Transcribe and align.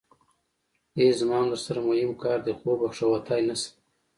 ای 0.97 1.07
زما 1.19 1.37
ام 1.41 1.47
درسره 1.51 1.81
موهم 1.85 2.11
کار 2.23 2.39
دی 2.45 2.53
خو 2.59 2.67
وبښه 2.73 3.05
وتی 3.09 3.41
نشم. 3.47 3.73